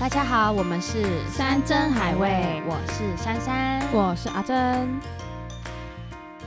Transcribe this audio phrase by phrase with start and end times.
[0.00, 3.86] 大家好，我们是山珍海味我是珊珊。
[3.92, 4.98] 我是阿珍。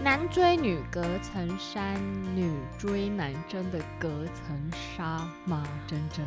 [0.02, 2.02] 男追女隔层山，
[2.36, 5.64] 女追男真的隔层纱吗？
[5.88, 6.26] 真真，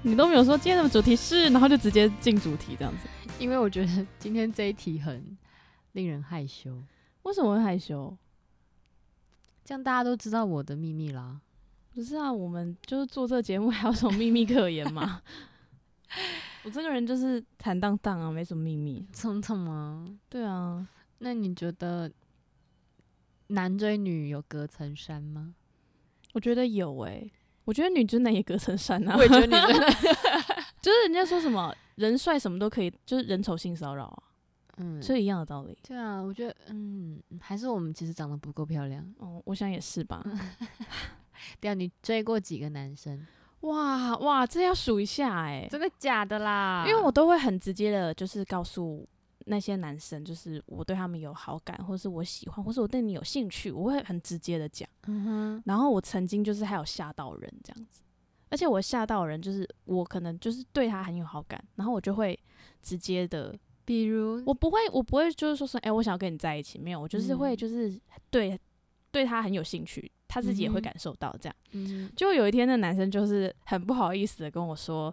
[0.00, 3.06] 你都没有说今天的主题是，然后就直接进主题这样子。
[3.38, 5.36] 因为我觉得今天这一题很
[5.92, 6.82] 令人害羞，
[7.24, 8.16] 为什么会害羞？
[9.62, 11.38] 这样大家都知道我的秘密啦。
[11.94, 15.20] 不是啊，我们就是做这个节目，还有什么秘密可言吗？
[16.66, 19.06] 我这个人就是坦荡荡啊，没什么秘密。
[19.14, 20.04] 蹭蹭吗？
[20.28, 20.84] 对啊，
[21.18, 22.10] 那你觉得
[23.46, 25.54] 男追女有隔层山吗？
[26.32, 27.30] 我觉得有诶、
[27.64, 29.14] 我觉得女追男也隔层山啊。
[29.16, 29.92] 我也觉得女追男，
[30.82, 34.22] 就是人家说什么人帅什么都可以，就是人丑性骚扰啊，
[34.78, 35.78] 嗯，是一样的道理。
[35.86, 39.08] 对啊，我觉得，嗯，还是我们其实长得不够漂亮。
[39.18, 40.20] 哦，我想也是吧。
[41.60, 43.24] 对啊，你追过几个男生？
[43.66, 46.84] 哇哇，这要数一下诶、真的假的啦？
[46.86, 49.06] 因为我都会很直接的，就是告诉
[49.46, 54.88] 那些男生，就是我对他们有好感，或是我喜欢，或是我对你有兴趣，我会很直接的讲。
[55.06, 58.02] 嗯哼，然后我曾经就是还有吓到人这样子，
[58.50, 62.38] 而且我吓到人就是我可能就是对他很有好感，然后我就会
[62.82, 63.52] 直接的，
[63.84, 68.00] 比如我不会我不会就是说说，哎、我想要跟你在一起，没有，我就是会嗯就是
[68.30, 68.58] 对
[69.16, 71.56] 对他很有兴趣，他自己也会感受到这样。
[71.72, 75.10] 嗯就有一天，那男生就是很不好意思的跟我说，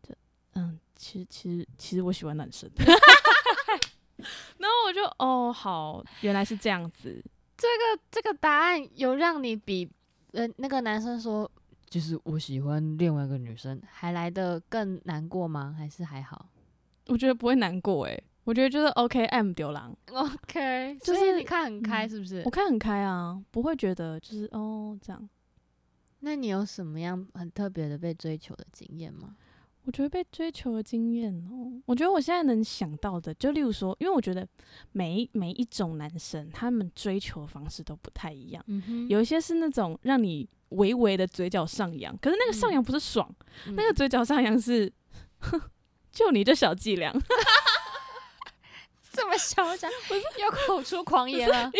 [0.00, 0.14] 就
[0.54, 2.70] 嗯，其实其实其实我喜欢男生。
[4.58, 7.20] 然后我就哦好，原来是这样子。
[7.56, 9.90] 这个这个答案有让你比
[10.30, 11.50] 呃那个男生说，
[11.90, 15.74] 就是我喜欢另外一个女生，还来的更难过吗？
[15.76, 16.48] 还是还好
[17.08, 22.42] 我觉得不会难过诶、我觉得就是 OK M 丢狼，？OK，就就是是你看很开，嗯是不是？
[22.44, 25.28] 我看很开啊，不会觉得就是哦这样。
[26.20, 29.34] 那你有什么样很特别的被追求的经验吗？
[29.84, 34.46] 我觉得被追求的经验哦，我觉得我现在能想到的，就例如说，因为我觉得
[34.92, 38.62] 每一每一种男生，他们追求的方式都不太一样。
[38.68, 43.28] 嗯哼有一些是那种让你微微的嘴角上扬，可是那个上扬不是爽，
[43.66, 44.92] 嗯那个嘴角上扬是，
[46.12, 47.12] 就你这小伎俩。
[49.16, 49.90] 这么嚣张，
[50.40, 51.70] 又口出狂言了。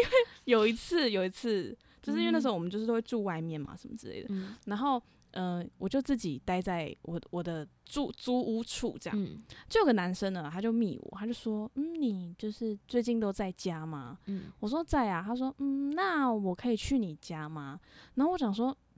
[0.44, 5.03] 有一次，有一次，就是因为那时嗯候我们就是都会住外面嘛，什么之类的，嗯然后。
[5.34, 14.19] 呃，我就自己待在我我的住租屋处，这样、嗯就有个男生呢，他就密我，他就说，嗯，你就是最近都在家吗？
[14.26, 17.81] 嗯我说在啊，他说，嗯，那我可以去你家吗？
[18.16, 18.91] 然后我想说，嗯，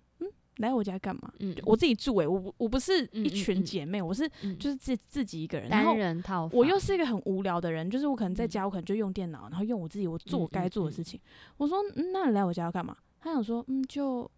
[0.58, 1.32] 来我家干嘛？
[1.40, 11.20] 嗯，我自己住诶、我不我不是一群嗯姐妹，我是嗯就是自自己一个人，然后单人套房，我又是一个很无聊的人，就是我可能在嗯家，我可能就用电脑，然后用我自己我做我该做的事情。
[11.56, 12.96] 我说，嗯，那你来我家要干嘛？
[13.20, 14.30] 他想说，嗯，就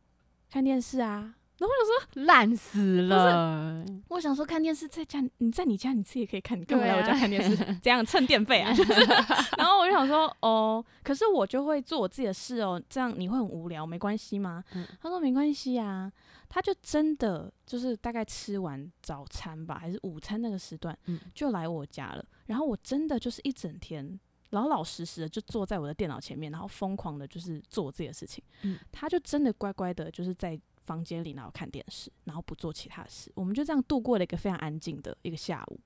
[0.51, 1.35] 看电视啊。
[1.59, 3.83] 然后我想说烂死了。
[4.09, 7.57] 我想说，看电视在家，你在你家你自己也可以看，你干嘛对来我家啊看电视？
[7.83, 8.75] 这样蹭电费啊？
[9.57, 14.63] 然后我就想说，哦，可是我就会做我自己的事哦，这样你会很无聊，没关系吗？
[14.75, 16.13] 嗯他说没关系啊，
[16.49, 22.25] 他就真的就是大概吃完早餐吧，还是午餐那个时段，嗯就来我家了。
[22.47, 24.19] 然后我真的就是一整天
[24.51, 28.45] 老老实实的就坐在我的电脑前面，然后疯狂的就是做我自己的事情。
[28.63, 33.31] 嗯他就真的乖乖的，就是在房间里然后看电视，然后不做其他事。
[33.35, 35.81] 我们就这样度过了一个非常安静的一个下午，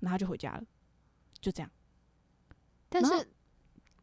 [0.00, 0.64] 然后就回家了，
[1.40, 1.70] 就这样。
[2.88, 3.28] 但是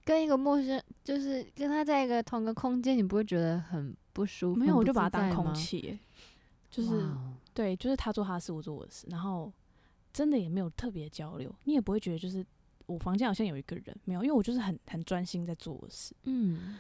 [0.03, 4.59] 跟一个陌生，就是跟他在一个同个空间，你不会觉得很不舒服？
[4.59, 5.99] 没有，我就把它当空气耶，
[6.69, 7.07] 就是
[7.53, 9.51] 对，就是他做他的事，我做我的事，然后
[10.11, 12.45] 真的也没有特别交流，你也不会觉得就是
[12.85, 16.77] 我房间好像有一个人，没有，因为我就是很很专心在做我的事，嗯，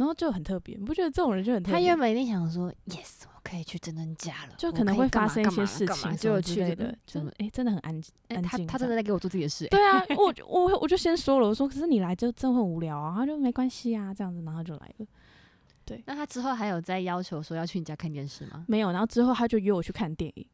[0.00, 1.74] 然后就很特别，你不觉得这种人就很特别？
[1.78, 6.96] 他原本一定想说，yes，我可以去真真家了，就可能会发生一些事情就之类的？
[7.04, 15.06] 就哎、真的很安静，哎安静他他真的在给我做自己的事、欸，对啊，我就 我我就先说了，我说可是你来就真的很无聊啊，他就没关系啊，这样子，然后就来了，
[15.84, 18.64] 对那他之后还有在要求说要去你家看电视吗？
[18.66, 20.46] 没有，然后之后他就约我去看电影，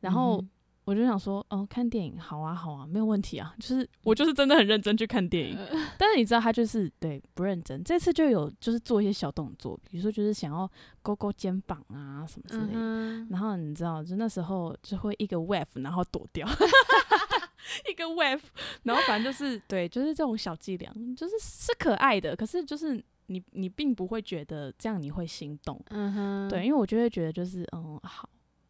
[0.00, 0.50] 然后嗯
[0.86, 5.58] 我就想说，哦，看电影好啊，好啊，没有问题啊，就是我就是真的很认真去看电影，
[5.98, 10.70] 但是你知道他就是对不认真，这次就有就是做一些小动作，比如说就是想要
[11.02, 16.46] 勾勾肩膀啊什么之类的，嗯然后你知道，就那时候就会一个 wave，然后躲掉，
[17.90, 18.40] 一个 wave，
[18.84, 28.28] 然后反正就是对，就是这种小伎俩，就是是可爱的，可是就是你你并不会觉得这样你会心动，嗯哼，对，因为我就会觉得就是嗯好，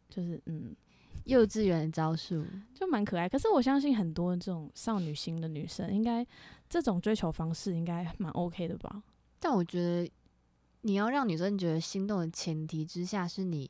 [0.09, 0.75] 就是嗯
[1.27, 3.27] 幼稚园的招数，就蛮可爱。
[3.27, 6.25] 可是我相信很多这种少女心的女生，应该
[6.69, 9.03] 这种追求方式应该蛮 OK 的吧？
[9.39, 10.09] 但我觉得
[10.81, 13.69] 你要让女生觉得心动的前提之下，是你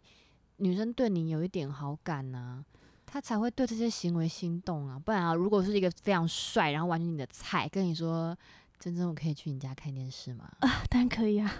[0.57, 2.63] 女生对你有一点好感呐、
[3.05, 4.99] 她才会对这些行为心动啊。
[4.99, 8.37] 不然啊，如果是一个非常帅，然后完全你的菜，跟你说，
[8.79, 10.51] 真真我可以去你家看电视吗？
[10.59, 11.51] 啊， 当然可以啊，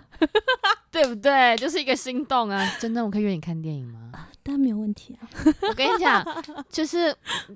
[0.91, 1.55] 对不对？
[1.57, 2.65] 就是一个心动啊。
[2.79, 4.11] 真的我可以约你看电影吗？
[4.43, 5.27] 当然没有问题啊。
[5.67, 6.25] 我跟你讲，
[6.69, 7.13] 就是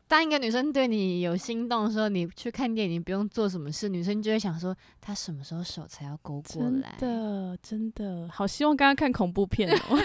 [0.07, 6.95] 当一个女生对你有心动的时候，你去看电影，你不用做什么事，女生就会想说，她什么时候手才要勾过真来？
[7.00, 9.78] 的真的，好希望刚刚看恐怖片哦。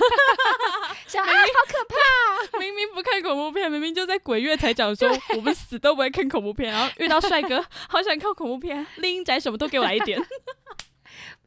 [1.08, 2.58] 想啊，好可怕！
[2.58, 10.20] 明明不看恐怖片，明明就在鬼月才讲说我们死都不会看恐怖片，然后遇到帅哥，好想看恐怖片，丽英宅什么都给我来一点。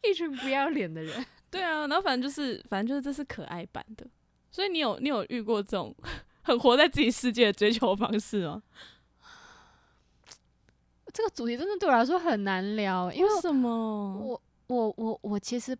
[0.03, 1.25] 一群不要脸的人。
[1.51, 4.05] 对啊，然后反正就是，反正就是这是可爱版的。
[4.51, 5.95] 所以你有你有遇过这种
[6.43, 8.63] 很活在自己世界的追求方式吗？
[11.13, 14.17] 这个主题真的对我来说很难聊，因为为什么？
[14.17, 15.77] 我我我我其实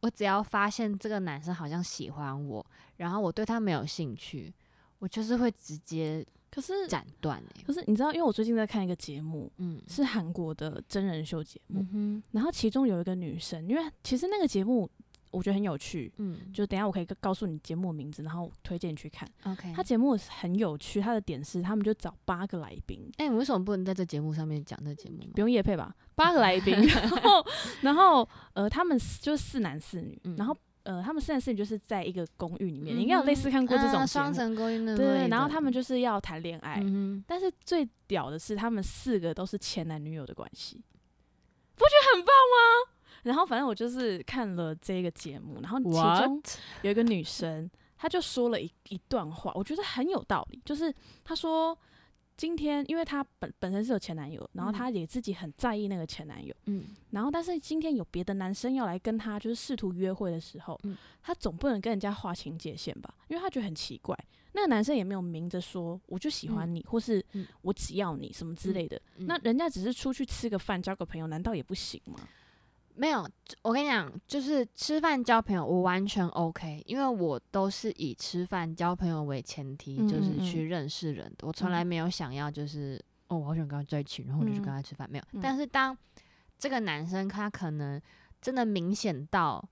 [0.00, 2.64] 我只要发现这个男生好像喜欢我，
[2.96, 4.52] 然后我对他没有兴趣，
[4.98, 9.80] 我就是会直接可是斩断哎、可是你知道，因为我最近在看一个节目，嗯。
[9.88, 14.88] 是韩国的真人秀节目，嗯然后其中有一个女生，因为其实那个节目
[15.30, 19.28] 我觉得很有趣，嗯，就等一下我可以告诉你节目名字，然后推荐你去看。
[19.44, 19.72] OK。
[19.74, 25.40] 他节目很有趣，他的点是他们就找八个来宾，哎、你为什么不能在这节目上面讲这节目不？
[25.40, 27.46] 用夜配吧， 八个来宾，然后
[27.82, 30.36] 然后呃他们就是四男四女，嗯。
[30.36, 30.56] 然后
[30.86, 40.80] 呃他们四男四女就是在一个公寓里面，你应该有类似看过这种双目，层公寓那对然后他们就是要谈恋爱，嗯但是最屌的是他们四个都是前男女友的关系，
[41.74, 42.92] 不觉得很棒吗？
[43.24, 45.90] 然后反正我就是看了这个节目，然后其
[46.22, 46.40] 中
[46.82, 47.68] 有一个女生，
[47.98, 50.62] 她就说了一一段话，我觉得很有道理。
[50.64, 50.94] 就是
[51.24, 51.76] 她说，
[52.36, 56.84] 今天因为她本本身是有前男友，然后嗯她也自己很在意那个前男友，嗯。
[57.10, 60.96] 然后但是今天有别的男生要来跟她就是试图约会的时候，嗯。
[61.22, 63.14] 她总不能跟人家划清界限吧？
[63.28, 64.16] 因为她觉得很奇怪，
[64.52, 67.46] 那个男生也没有明着说我就喜欢你，或是嗯。
[67.62, 69.26] 我只要你什么之类的，嗯。
[69.26, 72.20] 那人家只是出去吃个饭交个朋友，难道也不行吗？
[72.96, 73.28] 没有，
[73.62, 81.46] 我跟你讲，就是吃饭交朋友，我完全 OK，因为我都是以吃饭交朋友为前提，嗯就是嗯去认识人的。
[81.46, 85.24] 我从来没有想要就是哦，我好想跟他在一起，然后我就去跟嗯他吃饭，没有。
[85.32, 85.96] 嗯但是当
[86.58, 88.00] 这个男生他可能
[88.40, 89.62] 真的明显到，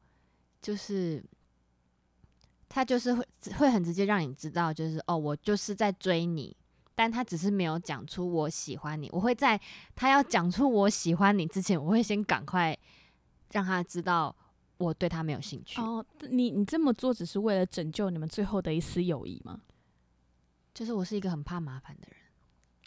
[0.61, 1.25] 就是
[2.69, 3.27] 他就是会
[3.59, 6.56] 会很直接让你知道，就是哦，我就是在追你。
[6.97, 9.61] 但他只是没有讲出我喜欢你，我会在
[9.97, 12.79] 他要讲出我喜欢你之前，我会先赶快
[13.52, 14.35] 让他知道
[14.79, 15.81] 我对他没有兴趣。
[15.81, 19.61] 哦，你你这么做只是为了拯救你们最后的一丝友谊吗？
[20.73, 22.17] 就是我是一个很怕麻烦的人，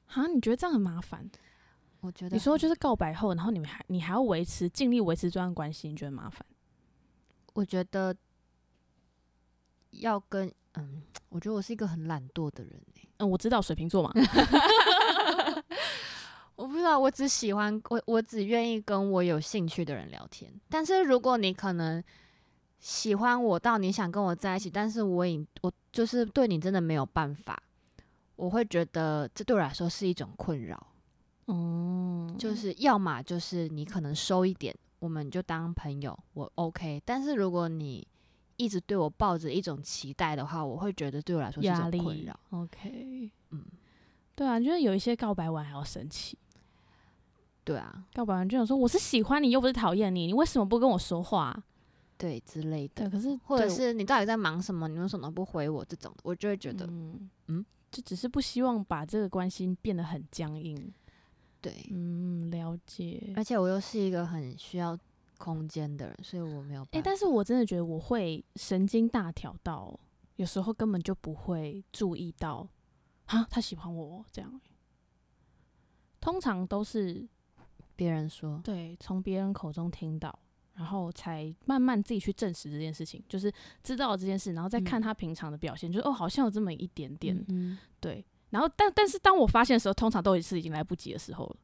[0.07, 1.30] 哈，你觉得这样很麻烦？
[2.01, 6.45] 我觉得你说就是告白后，然后你们还你还要维持尽力维持这段关系，你觉得麻烦？
[7.54, 8.15] 我觉得
[9.92, 14.21] 要跟嗯，我觉得我是一个很懒惰的人、欸、嗯，我知道水瓶座嘛，我
[16.78, 20.54] 不知道，我只喜欢我，我只愿意跟我有兴趣的人聊天。
[20.70, 22.04] 但是如果你可能
[22.80, 27.60] 喜欢我到你想跟我在一起，但是我已我就是对你真的没有办法，
[28.36, 30.88] 我会觉得这对我来说是一种困扰。
[31.46, 37.02] 哦，就是要么就是你可能收一点，我们就当朋友，我 OK。
[37.04, 38.08] 但是如果你
[38.56, 42.40] 一直对我抱着一种期待的话，我会觉得对我来说是种困扰。
[42.52, 43.66] OK，嗯，
[44.36, 46.38] 对啊，就是有一些告白完还要生气，
[47.68, 51.62] 对啊，要不然就想说我是喜欢你，又不是讨厌你，你为什么不跟我说话？
[52.18, 54.88] 对之类对，的，可是或者是你到底在忙什么？
[54.88, 55.83] 你为什么不回我？
[55.83, 60.94] 这种的，我就会觉得，嗯嗯就只是不希望把这个关系变得很僵硬。
[61.59, 61.86] 对。
[61.92, 63.33] 嗯，了解。
[63.36, 64.97] 而且我又是一个很需要
[65.38, 67.02] 空间的人，所以我没有办诶，法。
[67.04, 70.00] 但是我真的觉得我会神经大条到，
[70.38, 72.66] 有时候根本就不会注意到，
[73.26, 74.62] 啊，他喜欢我这样。
[76.19, 77.28] 通常都是
[77.97, 80.37] 别人说，对从别人口中听到，
[80.75, 83.51] 然后才慢慢自己去证实这件事情，就是
[83.83, 88.23] 知道了这件事，然后再看嗯他平常的表现，就是哦，好像有这么一点点，嗯，对。
[88.51, 91.56] 然后，但但是当我发现的时候，通常都是已经来不及的时候了。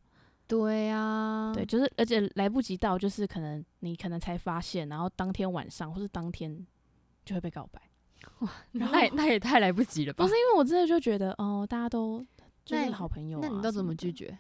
[0.46, 6.68] 对啊，对，就是而且来不及到，就是可能你可能才发现，然后当天晚上或是当天
[7.24, 7.82] 就会被告白。
[8.40, 10.24] 哇那也那也太来不及了吧？
[10.26, 12.26] 不是因为我真的就觉得哦，大家都
[12.66, 13.96] 就是好朋友、啊那你都怎么？
[13.96, 14.38] 拒绝？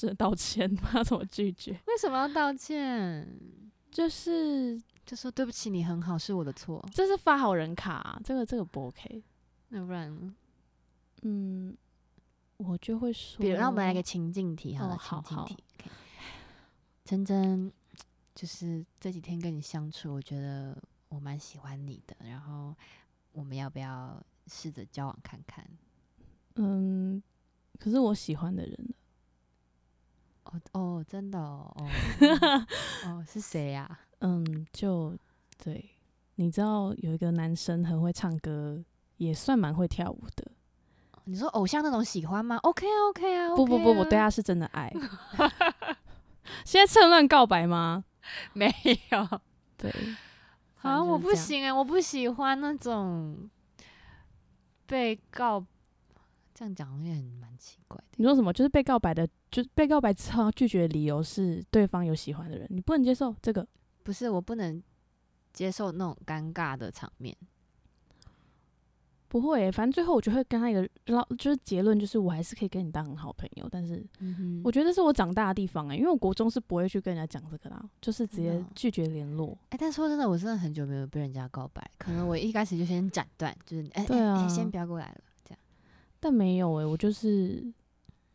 [0.00, 1.72] 真的道歉， 要怎么拒绝？
[1.86, 3.28] 为什么要道歉？
[3.90, 6.82] 就是就说对不起，你很好，是我的错。
[6.94, 9.22] 这是发好人卡、啊这个这个不 OK。
[9.68, 10.34] 那不然呢？
[11.20, 11.76] 嗯，
[12.56, 15.64] 我就会说，比如，让我们来个情境题好了，哦好好情境题。
[15.80, 15.90] OK
[17.04, 17.70] 真真，
[18.34, 20.74] 就是这几天跟你相处，我觉得
[21.10, 22.16] 我蛮喜欢你的。
[22.26, 22.74] 然后，
[23.32, 25.62] 我们要不要试着交往看看。
[26.54, 27.22] 嗯，
[27.78, 28.94] 可是我喜欢的人呢
[30.52, 31.86] 哦哦，真的哦，哦
[33.06, 35.16] 哦是谁呀、 嗯，就
[35.62, 35.90] 对，
[36.36, 38.82] 你知道有一个男生很会唱歌，
[39.18, 40.50] 也算蛮会跳舞的。
[41.24, 44.92] 你说偶像那种喜欢吗？OK 啊 OK 啊，不不不，我对他是真的爱。
[46.64, 48.04] 现在趁乱告白吗？
[48.52, 48.66] 没
[49.12, 49.40] 有。
[49.76, 49.92] 对，
[50.82, 51.32] 啊，我不。
[51.34, 53.48] 行哎、我不喜欢那种
[54.86, 55.64] 被告，
[56.52, 58.04] 这样讲好像也很蛮奇怪的。
[58.16, 58.52] 你说什么？
[58.52, 63.66] 就是被告白的，就被告白之后拒绝的理由是对方有喜欢的人，你不能接受这个。
[64.02, 64.82] 不是，我不能
[65.52, 67.36] 接受那种尴尬的场面。
[69.28, 74.04] 不会欸、反正最后我就会跟他一个绕，就是结论就是我还是可以跟你当很好朋友，但是
[74.64, 79.56] 我觉得是我长大的地方哎、因为我国中是不会去跟人家讲这个啦，就是直接拒绝联络。
[79.68, 85.58] 哎、但说真的，我真的很久没有被人家告白，可能我一开始就先斩断，就是哎哎、对啊哎先不要过来了，这样。
[86.18, 87.72] 但没有诶、我就是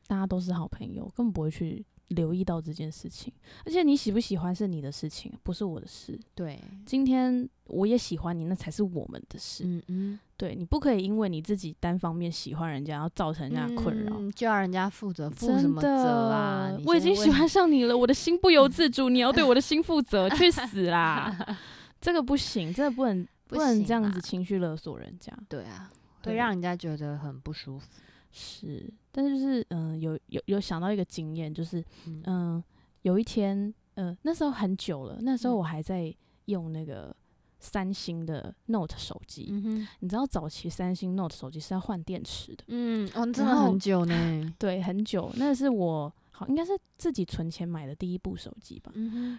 [0.08, 3.34] 大家都是好朋友，根本不会去留意到这件事情。
[3.66, 6.20] 而且你喜不喜欢是你的事情，不是我的事。
[6.34, 9.64] 对，今天我也喜欢你，那才是我们的事。
[9.66, 14.16] 嗯嗯，对你不可以因为你自己单方面喜欢人家，然后造成人家的困扰。
[14.20, 21.36] 嗯就要人家负责负什么责啊我已经喜欢上你了，我的心不由 自主，你要对我的心负责，去死啦！
[22.00, 25.36] 这个不行，这个不能不能这样子情绪勒索人家。
[25.50, 25.90] 对啊，
[26.22, 27.88] 对会让人家觉得很不舒服。
[28.38, 32.64] 是，但是就是嗯、有有有想到一个经验，就是嗯嗯、
[33.04, 36.14] 有一天，呃，那时候很久了，那时候嗯我还在
[36.46, 37.16] 用那个
[37.62, 39.48] 三星的 Note 手机。
[39.52, 44.54] 嗯，你知道早期三星 Note 手机是要换电池的，嗯，哦，真的很久呢。
[44.60, 48.92] 对，很久，那是我好应该是自己存钱买的第一部手机吧。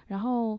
[0.07, 0.59] 然后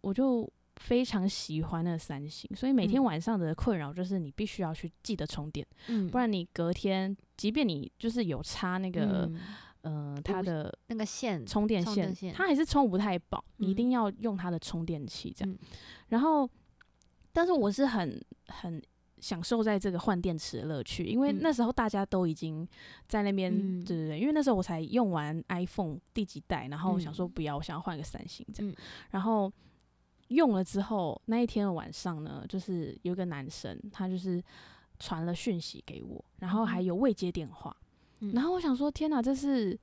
[0.00, 3.04] 我就非常喜欢那三星，所以每天嗯。
[3.04, 9.26] 晚上的困扰就是你必须要去记得充电，嗯，不然你隔天，即便你就是有插那个。
[9.26, 9.40] 嗯
[9.82, 13.76] 呃，它的那个线充电线，它还是充不太饱，你一嗯。
[13.76, 15.54] 定要用它的充电器这样。
[15.54, 15.58] 嗯。
[16.08, 16.50] 然后，
[17.32, 18.82] 但是我是很很
[19.20, 21.38] 享受在这个换电池的乐趣，因为嗯。
[21.40, 22.66] 那时候大家都已经
[23.06, 23.84] 在那边，嗯。
[23.84, 27.30] 对对对，因为那时候我才用完 iPhone 第几代，然后我想说嗯。
[27.30, 28.72] 不要，我想要换一个三星这样。
[28.72, 28.74] 嗯。
[29.12, 29.52] 然后
[30.28, 34.42] 用了之后，那一天的晚上呢，就是有一个男生，他就是
[34.98, 37.76] 传了讯息给我，然后还嗯有未接电话。
[38.20, 39.78] 嗯然后我想说，天哪，这是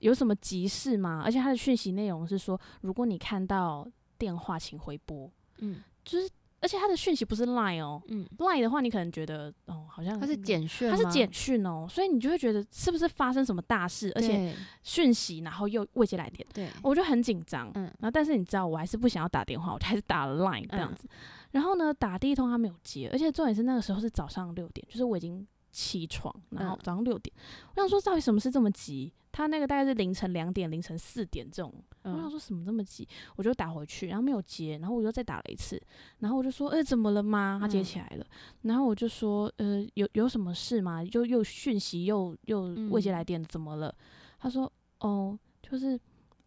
[0.00, 1.22] 有什么急事吗？
[1.24, 3.86] 而且他的讯息内容是说，如果你看到
[4.18, 5.30] 电话，请回拨。
[5.58, 6.28] 嗯就是，
[6.60, 17.70] 而且他的讯息不是 Line 哦嗯，，Line 的话，你可能觉得哦，好像它是简讯吗，它是简讯哦，所以你就会觉得是不是发生什么大事，而且讯息，然后又未接来电，对，我就很紧张。
[17.74, 17.84] 嗯。
[17.98, 21.08] 然后但是你知道，我还是不想要打电话，我就还是打了 Line 这样嗯子。
[21.52, 26.78] 然后呢，打第一通他没有接，而且重点是那个时候是早上六点，就是我已经起床，然后嗯。
[26.82, 27.34] 早上六点，
[27.74, 29.12] 我想说到底什么事这么急？
[29.32, 35.80] 他那个大概是凌晨两点、凌晨四点这种，我想嗯说什么这么急，我就打回去，然后没有接，然后我又再打了一次，
[36.18, 37.58] 然后我就说，呃，怎么了吗？
[37.60, 38.26] 他接嗯起来了，
[38.62, 41.04] 然后我就说，呃，有有什么事吗？
[41.04, 43.94] 就又讯息又又未接来嗯电，怎么了？
[44.38, 45.98] 他说，哦，就是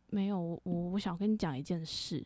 [0.09, 2.25] 没有，我我我想跟你讲一件事。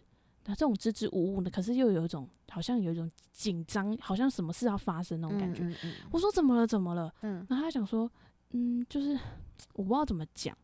[0.50, 5.62] 那这种支支吾吾的，可是又有一种好像有一种紧张，好像什么事要发生那种感觉。
[5.64, 6.66] 嗯嗯我说怎么了？
[6.66, 7.14] 怎么了？
[7.22, 8.10] 嗯然后他想说，
[8.52, 9.10] 嗯，就是
[9.76, 10.58] 我不知道怎么讲，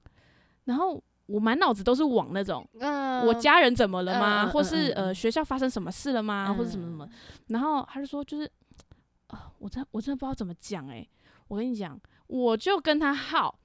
[0.64, 4.48] 然后我满脑子都是往那种嗯，我家人怎么了吗？
[4.52, 6.48] 或是呃学校发生什么事了吗？
[6.58, 7.12] 或者什么什么嗯？
[7.48, 8.50] 然后他就说就是
[9.28, 11.10] 啊、我真我真的不知道怎么讲诶、
[11.48, 13.58] 我跟你讲，我就跟他耗。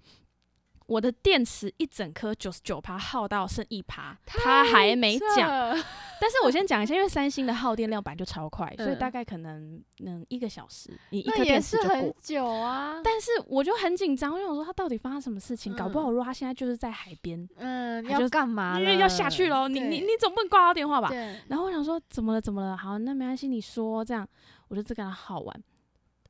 [0.89, 5.47] 我的电池一整颗九十九趴耗到剩一趴，他还没讲。
[6.21, 12.17] 但是我先讲一下，因为三星的耗电量本来就超快， 所以嗯大概可能能一个小时，你一颗电池就过。
[12.23, 13.01] 久啊。
[13.05, 15.77] 但是我就很紧张，我想说他到底发生什么事情？
[15.77, 18.81] 搞不嗯好如果他现在就是在海边，嗯，他就要干嘛？
[18.81, 21.11] 因为要下去喽，你你你总不能挂到电话吧？
[21.49, 22.75] 然后我想说怎么了怎么了？
[22.75, 24.27] 好，那没关系，你说这样，
[24.69, 25.63] 我就只跟他耗完。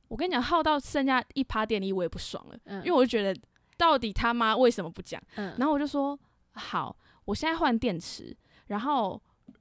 [0.09, 3.39] 我跟你讲，耗到剩下一趴电力，我也不爽了，嗯因为我就觉得
[3.79, 5.19] 到底他妈为什么不讲？
[5.37, 6.19] 嗯，然后我就说
[6.51, 6.93] 好，
[7.23, 8.35] 我现在换电池，
[8.67, 9.19] 然后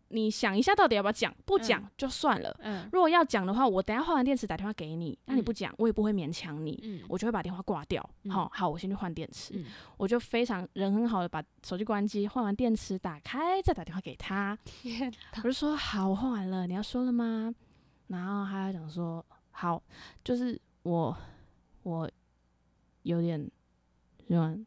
[0.08, 1.32] 你想一下到底要不要讲？
[1.44, 2.52] 不讲嗯就算了。
[2.64, 8.04] 嗯如果要讲的话，我等下换完电池打电话给你，那你嗯不讲，我也不会勉强你，嗯，我就会把电话挂掉。
[8.24, 9.54] 嗯好好，我先去换电池。
[9.54, 14.58] 嗯我就非常人很好的把手机关机，换完电池打开，再打电话给他。
[14.64, 17.54] 天我就说好，我换完了，你要说了吗？
[18.08, 19.80] 然后他就讲说好，
[20.24, 21.16] 就是我
[21.82, 22.10] 我
[23.02, 23.48] 有点
[24.28, 24.66] 乱，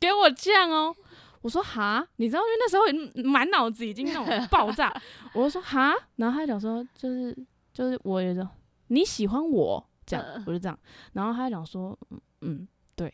[0.00, 0.94] 给我这样哦。
[1.42, 4.92] 我说哈，你知道，因为那时候满脑子已经那种爆炸，
[5.32, 7.36] 我就说哈，然后他讲说就是
[7.72, 8.46] 就是我也种
[8.88, 10.44] 你喜欢我这样，嗯。
[10.46, 10.76] 我就这样。
[11.12, 13.12] 然后他讲说，嗯嗯，对，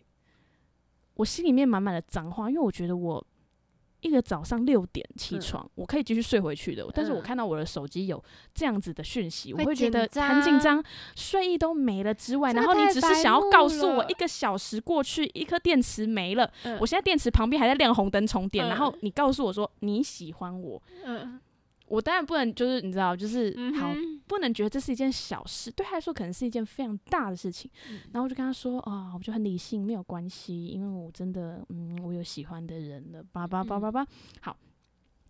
[1.15, 3.25] 我心里面满满的脏话，因为我觉得我
[4.05, 5.41] 一个早上六点起嗯。
[5.41, 7.23] 床，我可以继续睡回去的，但是我嗯。
[7.23, 8.23] 看到我的手机有
[8.55, 10.85] 这样子的讯息，我会会觉得很紧张张，
[11.17, 16.79] 睡意都没了之外，然后你只是想要告诉我一个小时过去，一颗电池没了，嗯。
[16.81, 21.41] 我现在电池旁边还在亮红灯充电，然后嗯你告诉我说你喜欢我，嗯
[21.87, 23.95] 我当然不能就是你知道，就是好
[24.27, 27.71] 不能觉得这是一件小事，对他来说可能是一件非常大的事情。
[27.91, 34.07] 嗯然后我就跟他说啊，我就很理性，没有关系，因为我真的嗯，我有喜欢的人了，叭叭叭叭叭。
[34.41, 34.57] 好，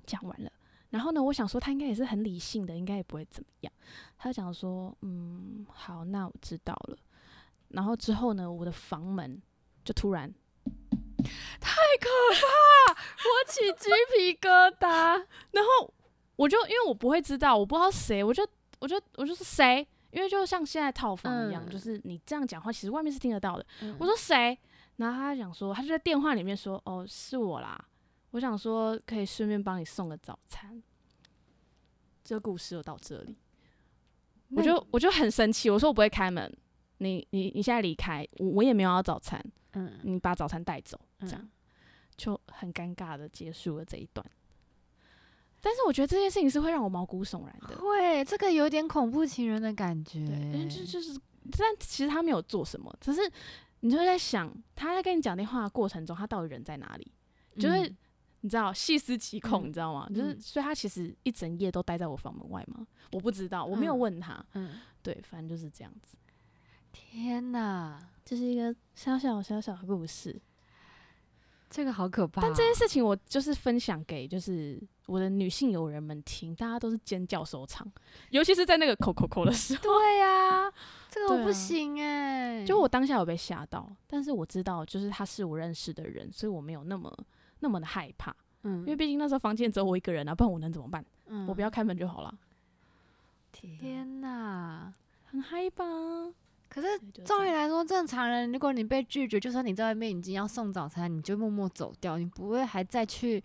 [0.06, 0.50] 讲完了。
[0.90, 3.72] 然后呢，我想说他应该也是很理性的，应该也不会怎么样。
[4.16, 6.96] 他讲说，嗯，好，那我知道了。
[7.70, 9.42] 然后之后呢，我的房门
[9.84, 10.32] 就突然
[11.60, 12.08] 太可
[12.38, 15.26] 怕，我起鸡皮疙瘩。
[15.50, 15.92] 然后
[16.36, 18.46] 我就因为我不会知道，我不知道谁，我就
[18.80, 23.66] 我就我就是谁，因为就像现在套房一样，嗯就是你这样讲话，其实外面是听得到的。
[23.82, 24.58] 嗯我说谁？
[24.96, 27.82] 然后他讲说，他就在电话里面说，哦，是我啦。
[28.30, 30.82] 我想说可以顺便帮你送个早餐。
[32.24, 33.36] 这个故事就到这里，
[34.50, 36.50] 我就我就很生气，我说我不会开门，
[36.98, 41.50] 你你你现在离开，我我也没有要早餐，嗯你把早餐带走，这样嗯
[42.16, 44.24] 就很尴尬的结束了这一段。
[45.64, 50.22] 但是我觉得这件事情是会让我毛骨悚然的，会这个有点恐怖情人的感觉。
[50.26, 51.18] 对，因为就就是，
[51.52, 53.22] 但其实他没有做什么，只是
[53.80, 57.10] 你就会在想，他在跟你讲电话的过程中，他到底人在哪里？
[57.58, 57.96] 就是嗯
[58.42, 60.06] 你知道细思极恐，嗯你知道吗？
[60.10, 62.86] 就是嗯所以他其实一整夜都待在我房门外吗？
[63.10, 64.44] 我不知道，我没有嗯问他。
[64.52, 66.18] 嗯，对，反正就是这样子。
[66.92, 70.38] 天哪，这是一个小小小小的故事，
[71.70, 72.44] 这个好可怕哦。
[72.44, 77.86] 但这件事情我就是分享给就是我的女性友人们听，大家都是尖叫收场，
[78.30, 79.82] 尤其是在那个口口口的时候。
[79.82, 80.72] 对呀、
[81.10, 87.12] 这个我不行哎、就我当下有被吓到，但是我知道就是他是我认识的人，所以我没有那么
[87.60, 91.04] 那么的害怕，嗯，因为毕竟那时候房间只有我一个人啊，不然我能怎么办？
[91.26, 92.34] 嗯我不要开门就好了。
[93.52, 94.92] 天哪！
[95.24, 95.84] 很嗨吧？
[96.68, 96.88] 可是
[97.24, 103.42] 照理来说，正常人如果你被拒绝，就算你在外面已经要送早餐，你就默默走掉，你不会还再去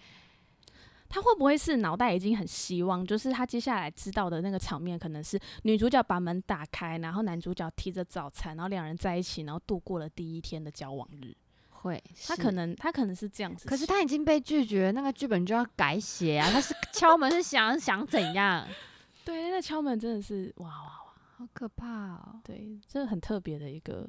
[1.10, 11.36] 他会不会是脑袋已经很希望，就是他接下来知道的那个场面，可能是女主角把门打开，然后男主角提着早餐，然后两人在一起，然后度过了第一天的交往日。
[11.72, 12.02] 会。
[12.28, 16.50] 他可能他可能是这样子，可是他已经被拒绝，那个剧本就要改写啊！
[16.52, 18.67] 他是敲门是想想怎样？
[19.26, 22.41] 对那敲门真的是哇哇哇，好可怕哦！
[22.43, 24.08] 对，这很特别的一个，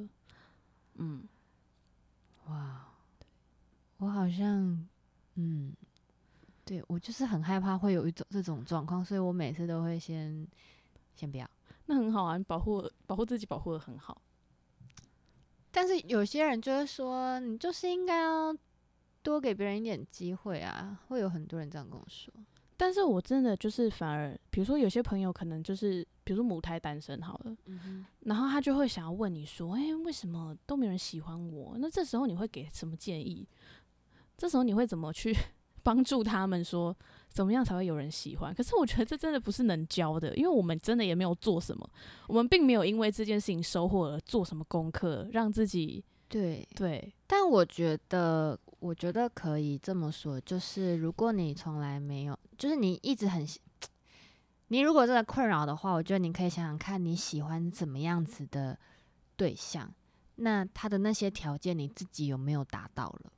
[0.96, 1.22] 嗯，
[2.46, 2.88] 哇，
[3.98, 4.86] 我好像，
[5.36, 5.72] 嗯，
[6.70, 10.46] 对我就是很害怕会有一种这种状况，所以我每次都会先
[11.16, 11.50] 先不要。
[11.86, 14.22] 那很好啊，你保护保护自己保护的很好。
[15.72, 18.56] 但是有些人就会说，你就是应该要
[19.20, 22.32] 多给别人一点机会啊，会有很多人这样跟我说。
[22.76, 31.76] 但是我真的就是反而，比如说有些朋友可能就是，比如说母胎单身好了，嗯，然后他就会想要问你说，哎、为什么都没有人喜欢我？
[31.78, 33.44] 那这时候你会给什么建议？
[34.38, 35.34] 这时候你会怎么去
[35.82, 36.96] 帮助他们说，
[37.28, 38.54] 怎么样才会有人喜欢？
[38.54, 41.88] 可是我觉得这真的不是能教的，因为我们真的也没有做什么，
[42.26, 53.60] 我们并没有因为这件事情收获而做什么功课，让自己对，对，但我觉得，我觉得可以这么说，就是如果你从来没有，就是你一直很喜，
[54.68, 58.78] 你如果真的困扰的话，我觉得你可以想想看你喜欢怎么样子的
[59.36, 59.92] 对象，
[60.36, 63.32] 那他的那些条件你自己有没有达到了？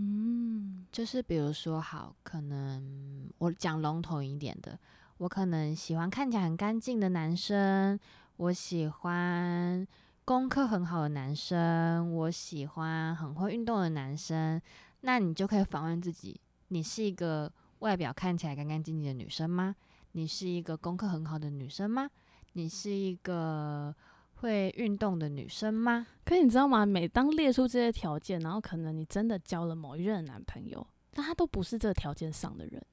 [0.00, 4.78] 嗯就是比如说，好，可能我讲笼统一点的，
[5.16, 7.98] 我可能喜欢看起来很干净的男生，
[8.36, 9.84] 我喜欢
[10.24, 14.62] 功课很好的男生，我喜欢很会运动的男生。
[15.00, 19.74] 那你就可以反问自己：你是一个外表看起来干干净净的女生吗？
[20.12, 22.08] 你是一个功课很好的女生吗？
[22.52, 23.94] 你是一个
[24.40, 26.06] 会运动的女生吗？
[26.24, 26.84] 可是你知道吗？
[26.86, 32.84] 每当列出这些条件，然后可能你真的交了某一任男朋友，但他都不是这个条件上的人，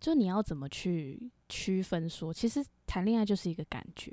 [0.00, 4.12] 就你要怎么去区分说，其实谈恋爱就是一个感觉。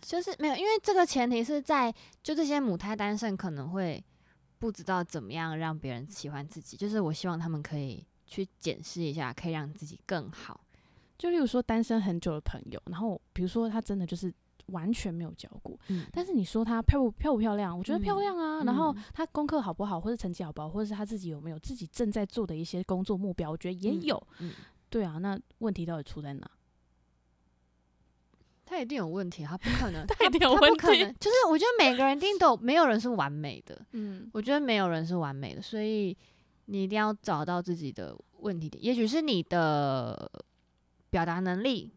[0.00, 4.02] 就是没有，因为这个前提是在就这些母胎单身可能会
[4.60, 10.60] 不知道怎么样让别人喜欢自己，就是我希望他们可以去检视一下，可以让自己更好。
[11.18, 14.32] 就例如说单身很久的朋友，然后比如说他真的就是
[14.68, 17.76] 完全没有教过，嗯，但是你说她漂不漂不漂亮？
[17.76, 18.60] 我觉得漂亮啊。
[18.62, 24.26] 嗯然后嗯他功课好不好，或者成绩好不好，或者是她自己有没有自己正在做的一些工作目标，我觉得也嗯有。
[24.40, 24.52] 嗯，
[24.90, 26.50] 对啊，那问题到底出在哪？
[28.66, 36.14] 他一定有问题，他不可能， 他一定有问题不可能，就是我觉得每个人一定都没有人是完美的， 嗯我觉得没有人是完美的，所以
[36.66, 40.30] 你一定要找到自己的问题点，也许是你的
[41.08, 41.90] 表达能力，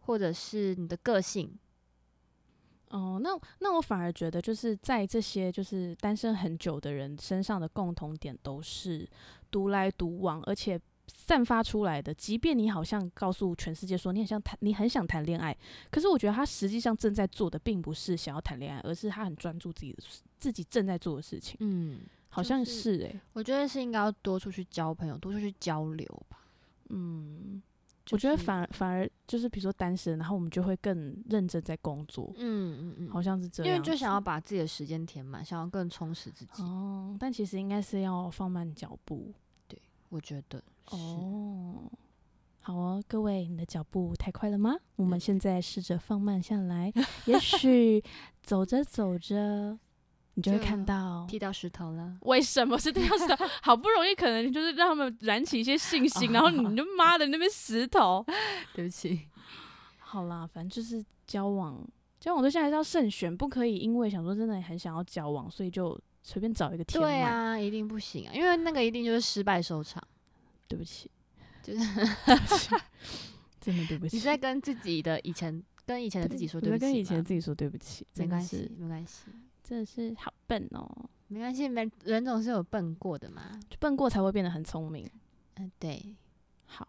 [0.00, 1.52] 或者是你的个性。
[2.90, 9.08] 哦，那那我反而觉得，就是在这些就是单身很久的人身上的共同点都是
[9.50, 12.12] 独来独往，而且散发出来的。
[12.14, 15.56] 即便你好像告诉全世界说你很想谈，你很想谈恋爱，
[15.90, 21.56] 可是我觉得他实际上正在做的并不是想要谈恋爱，而是他很专注自己的事自己正在做的事情。
[21.60, 26.38] 嗯，好像就是是诶、我觉得是应该要多出去交朋友，多出去交流吧。
[26.90, 27.62] 嗯，
[28.08, 36.62] 就是我觉得反而反而就是比如说单身，然后我们就会更认真在工作，嗯嗯嗯，好像是这样因，为就想要把自己的时间填满，想要更充实自己。
[36.62, 39.32] 哦，但其实应该是要放慢脚步。
[39.66, 40.96] 对我觉得是。
[40.96, 41.90] 哦，
[42.60, 44.74] 好哦，各位，你的脚步太快了吗？
[44.96, 46.92] 我们现在试着放慢下来，
[47.26, 48.02] 也许
[48.42, 49.78] 走着走着，
[50.38, 51.26] 你就会看到。
[51.28, 52.16] 踢到石头了。
[52.20, 53.44] 为什么是踢到石头？
[53.60, 58.24] 好不容易可能就是让他们燃起一些信心， 然后你就妈的那边石头。
[58.72, 59.26] 对不起。
[59.98, 61.84] 好啦，反正就是交往，
[62.20, 66.84] 交往对象还是要慎选，不可以因为想说真的很想要交往，所以就随便找一个。
[66.84, 70.00] 对啊，一定不行啊，因为那个一定就是失败收场。
[70.68, 71.10] 对不起，
[71.62, 71.80] 就是
[73.60, 74.16] 真的对不起。
[74.16, 76.80] 你在跟自己的以前，跟以前的自己说对不起。
[76.80, 79.24] 跟以前的自己说对不起，没关系，没关系，
[79.68, 80.88] 真的是好笨哦，
[81.26, 83.60] 没关系，人人总是有笨过的嘛。
[83.68, 85.06] 就笨过才会变得很聪明。
[85.56, 86.16] 嗯、对。
[86.64, 86.88] 好，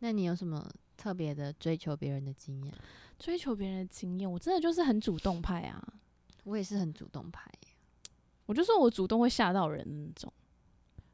[0.00, 2.74] 那你有什么特别的追求别人的经验？
[3.20, 5.80] 追求别人的经验，我真的就是很主动派啊。
[6.42, 7.48] 我也是很主动派，
[8.46, 10.32] 我就说我主动会吓到人那种，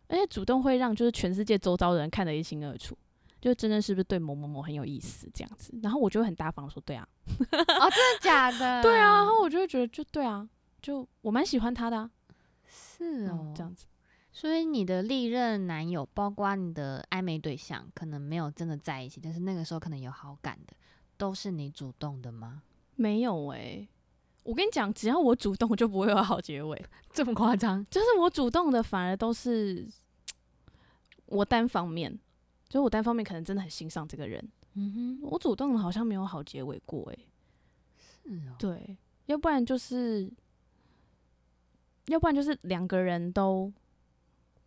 [0.09, 2.97] 而且主动会让就是全世界周遭的人看得一清二楚，
[3.47, 5.73] 就真的是不是对某某某很有意思这样子。
[5.81, 8.83] 然后我就会很大方地说对啊，哦，真的假的？
[8.83, 10.49] 对啊，然后我就会觉得就对啊，
[10.83, 12.11] 就我蛮喜欢他的、啊，
[12.67, 13.87] 是哦嗯，，这样子。
[14.33, 20.75] 所以你的历任男友，包括你的暧昧对象，可能没有真的在一起，但是那个时候可能有好感的，
[21.17, 22.63] 都是你主动的吗？
[22.97, 23.89] 没有诶、
[24.43, 26.85] 我跟你讲，只要我主动，就不会有好结尾。
[27.15, 27.87] 这么夸张？
[27.89, 29.87] 就是我主动的，反而都是
[31.27, 32.19] 我单方面，
[32.69, 35.19] 就是我单方面可能真的很欣赏这个人，嗯哼。
[35.23, 37.29] 我主动的好像没有好结尾过诶、
[38.25, 40.31] 哼，是哦，对，要不然就是，
[42.07, 43.73] 要不然就是两个人都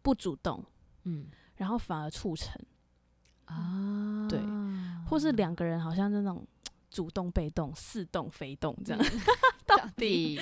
[0.01, 0.63] 不主动，
[1.03, 1.27] 嗯。
[1.55, 2.55] 然后反而促成，
[3.45, 4.39] 啊，对。
[5.09, 6.47] 或是两个人好像那种
[6.89, 9.05] 主动被动、似动非动这样。
[9.65, 10.39] 到底底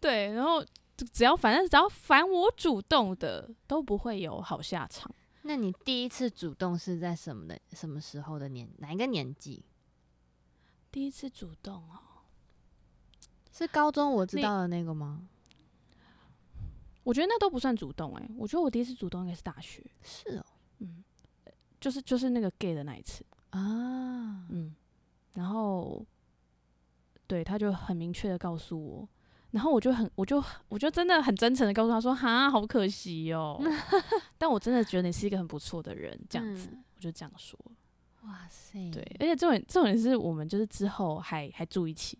[0.00, 0.62] 对，然后
[0.96, 5.10] 只要反正只要凡我主动的，都不会有好下场。
[5.48, 9.64] 那你第一次主动是在什么的什么时候的年哪一个年纪？
[10.92, 11.98] 第一次主动哦，
[13.50, 15.26] 是高中我知道的那个吗？
[17.02, 20.44] 我觉得那都不算主动哎、我觉得我第一次主动应该是大学，是哦，
[20.80, 21.02] 嗯，
[21.80, 24.76] 就是就是那个 gay 的那一次，啊，嗯，
[25.32, 26.04] 然后
[27.26, 29.08] 对他就很明确的告诉我，
[29.52, 33.60] 然后我就很我就我就真的很真诚的告诉他说，哈，好可惜哦，
[34.38, 37.58] 但我真的觉得你是一个很不错的人，这样子，嗯我就这样说，
[38.24, 42.18] 哇塞，对，而且重点重点是我们就是之后还还住一起。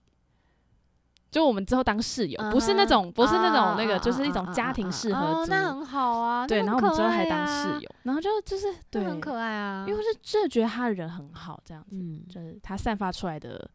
[1.30, 13.68] 就我们之后当室友不是那种，不是那种那个，啊就是一种家庭啊啊式合那很好啊，对，然后我们之后还当室友，然后就就是对，很可爱啊，因为我是真的觉得他人很好，这样子，嗯，就是他散发出来的感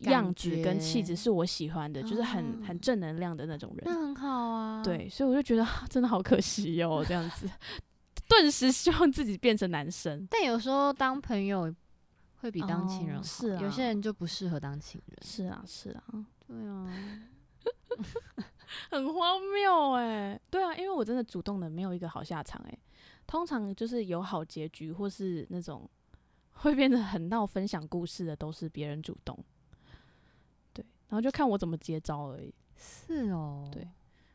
[0.00, 3.82] 样子跟气质是我喜欢的，就是很哦很正能量的那种人。
[3.84, 7.50] 那很好啊，对，所以我就觉得啊真的好可惜哦，这样子，
[8.28, 10.26] 顿时希望自己变成男生。
[10.30, 11.74] 但有时候当朋友
[12.36, 15.18] 会比当情人好，哦是啊有些人就不适合当情人。
[15.22, 16.04] 是啊，是啊，
[16.46, 16.86] 对啊，
[18.90, 20.40] 很荒谬哎。
[20.48, 22.78] 对啊，因为我真的主动的没有一个好下场哎，
[23.26, 25.88] 通常就是有好结局或是那种
[26.52, 29.36] 会变得很闹分享故事的，都是别人主动。
[31.08, 32.52] 对，然后就看我怎么接招而已。
[32.76, 33.86] 是哦，对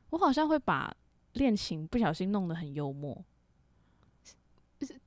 [0.09, 0.93] 我好像会把
[1.33, 3.23] 恋情不小心弄得很幽默，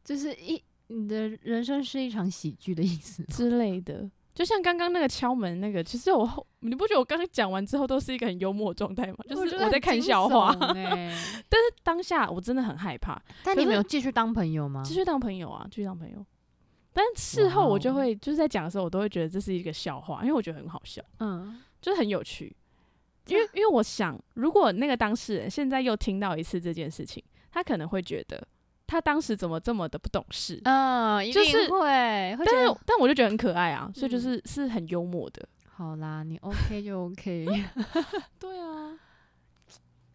[0.02, 3.22] 就是一你的人生是一场喜剧的意思。
[3.32, 4.10] 之类的。
[4.34, 9.16] 就像刚刚那个敲门那个，其实我后你不觉得我刚刚讲完之后都是一个很幽默的状态吗？
[9.26, 14.82] 就是我在看笑话， 但是当下我真的很害怕，但你们有继续当朋友吗？
[14.84, 16.22] 继续当朋友啊，继续当朋友。
[16.98, 22.56] 但事后我就会就是在讲的时候，我都会觉得这是一个笑话，因为我觉得很好笑，嗯，就是很有趣。
[23.26, 28.42] 因为因为我想，如果那个当事人现在又听到一次这件事情，他可能会觉得
[28.86, 30.58] 他当时怎么这么的不懂事？
[30.64, 35.46] 嗯，一定就是会，但是但我就觉得很可爱啊，所以就嗯是、是很幽默的。
[35.68, 37.44] 好啦，你 OK 就 OK。
[38.40, 38.98] 对啊，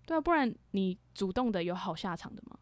[0.07, 2.57] 对啊，不然你主动的有好下场的吗？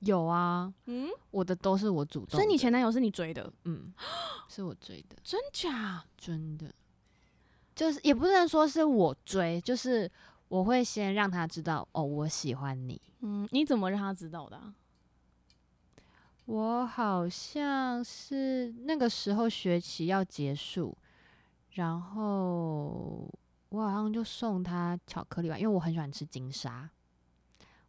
[0.00, 3.92] 有啊，嗯，我的都是我主动的，所以你前男友是你追的，嗯，
[4.48, 6.04] 是我追的，真假？
[6.16, 6.72] 真的，
[7.74, 10.10] 就是也不能说是我追，就是
[10.48, 13.00] 我会先让他知道，哦，我喜欢你。
[13.20, 14.74] 嗯，你怎么让他知道的、啊？
[16.46, 20.96] 我好像是那个时候学期要结束，
[21.72, 23.30] 然后
[23.68, 26.90] 我好像就送他巧克力吧，因为我很喜欢吃金沙。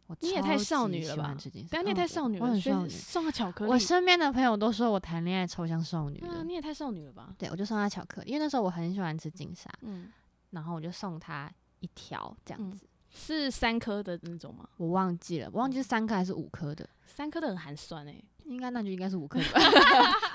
[0.06, 1.34] 我你也太少女了吧
[1.70, 2.88] 但你也嗯太少女了，我很少女。
[2.88, 3.70] 送他巧克力。
[3.70, 7.34] 我身边的朋友都说我谈恋爱超像少女对啊，的，你也太少女了吧？
[7.38, 10.10] 对我就送他巧克力，因为那时候我很喜欢吃金沙，嗯，
[10.50, 12.86] 然后我就送他一条这样嗯子。
[13.14, 14.66] 是三颗的那种吗？
[14.78, 19.60] 我忘记了，我忘记是三颗还是五颗的，三颗的很寒酸哎、应该那就应该是五颗的 吧。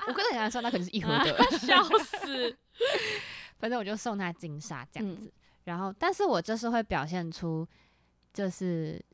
[0.08, 1.36] 五颗的很寒酸，那可能是一盒的。
[1.58, 2.56] 笑死！
[3.58, 5.32] 反正我就送他金沙这样嗯子，
[5.64, 7.66] 然后但是我就是会表现出
[8.32, 9.04] 就是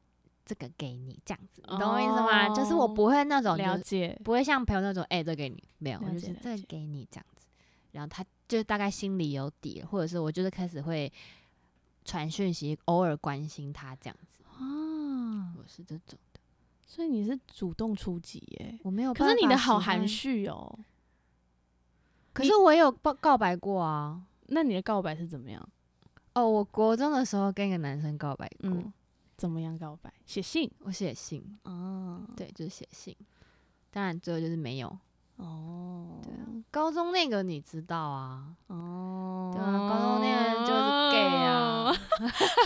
[0.44, 2.48] 这个给你这样子，你懂我意思吗？
[2.54, 7.46] 就是我不会那种就是了解，不会像朋友那种哎、这给你没有，我了就是了这个给你这样子，
[7.92, 11.12] 然后他就大概心里有底了，或者是我就是开始会
[12.04, 16.40] 传讯息，偶尔关心他这样子，啊，我是这种的，
[16.86, 19.38] 所以你是主动出击耶、我没有可法喜欢。
[19.38, 20.74] 是你的好含蓄哦。
[20.78, 20.84] 你
[22.34, 24.20] 可是我也有告告白过啊。
[24.48, 25.68] 那你的告白是怎么样？
[26.34, 28.92] 哦，我国中的时候跟一个男生告白过，嗯，
[29.36, 30.12] 怎么样告白？
[30.24, 32.22] 写信我写信，哦？
[32.36, 33.16] 对，就是写信。
[33.90, 34.98] 当然最后就是没有。
[35.36, 38.54] 哦，对啊，高中那个你知道啊？
[38.68, 41.92] 哦，对啊，高中那个就是 gay 啊，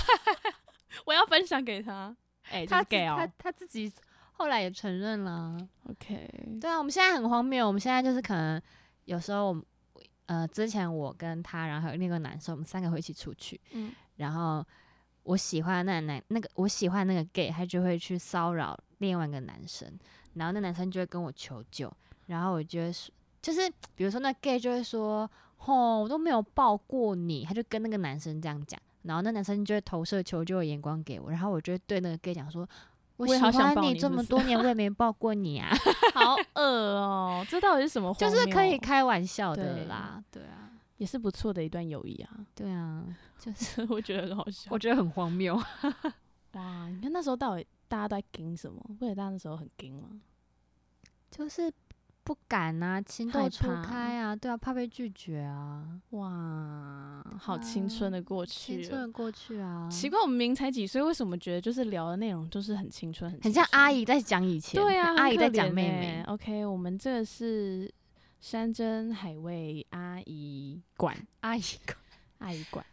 [1.07, 2.14] 我要分享给他。
[2.50, 3.33] 哎、就是他自 gay 他哦。
[3.38, 3.90] 他自己
[4.33, 5.57] 后来也承认了。
[5.88, 8.61] OK，对啊，我们现在很荒谬，我们现在就是可能
[9.04, 9.64] 有时候我们
[10.26, 14.62] 呃，之前我跟他，然后还有另一个男生，我们三个会一起出去，嗯，然后
[15.28, 19.86] 我喜欢那男那个我喜欢那个 gay，他就会去骚扰另外一个男生，
[20.34, 21.92] 然后那男生就会跟我求救，
[22.26, 23.12] 然后我就会说，
[23.42, 32.66] 就是比如说那 gay 就会说，吼，我都没有抱过你，他就跟那个男生这样讲，然后那男生就会投射求救的眼光给我，然后我就会对那个 gay 讲说。
[33.18, 35.68] 我喜欢你这么多年，我也没抱过你啊
[36.14, 38.14] 好恶哦、这到底是什么？
[38.14, 40.67] 就是可以，开玩笑的啦，对啊，
[40.98, 42.46] 也是不错的一段友谊啊。
[42.54, 43.04] 对啊，
[43.38, 44.68] 就是我觉得很好笑。
[44.74, 45.56] 我觉得很荒谬。
[46.52, 48.80] 哇，你看那时候到底大家都在盯什么？
[48.98, 50.08] 不也大家那时候很盯吗？
[51.30, 51.70] 就是
[52.24, 58.82] 不敢啊，情窦害初开啊，对啊，怕被拒绝啊，哇，好青春的过去了。
[58.82, 67.90] 青春的过去啊，奇怪，我们明明才几岁，为什么觉得就是聊的内容就是很青春，很很像阿姨在讲以前，对啊，阿姨在讲妹欸妹，OK，我们这个是
[68.40, 71.96] 山珍海味阿姨馆，阿姨馆
[72.38, 72.85] 阿姨馆。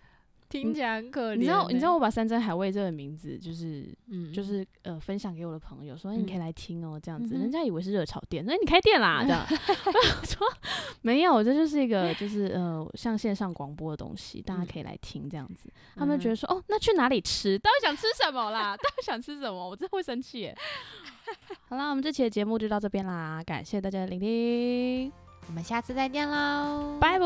[0.48, 1.38] 听起来很可怜欸。
[1.38, 9.46] 你知道，你知道我把山珍海味这个名字就是嗯，就是呃分享给我的朋友，说、你可以来听哦，这样子，嗯人家以为是热炒店，那你开店啦，这样。
[9.50, 10.48] 我说
[11.02, 15.68] 没有，这就是一个 就是呃像线上广播的东西，大家嗯可以来听这样子。
[15.96, 17.58] 他们觉嗯得说哦，那去哪里吃？
[17.60, 18.78] 到底想吃什么啦？
[18.78, 19.70] 到底想吃什么？
[19.70, 20.56] 我真的会生气耶。
[21.68, 25.12] 好啦，我们这期的节目就到这边啦，感谢大家的聆听，
[25.48, 27.26] 我们下次再见喽，拜拜。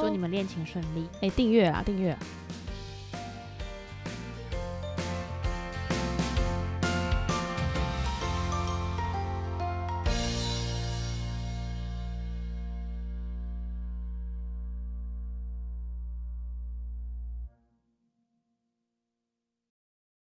[0.00, 1.06] 祝你们恋情顺利。
[1.20, 2.18] 哎订阅啊，订阅啦。